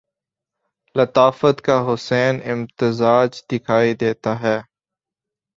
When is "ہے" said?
4.41-4.57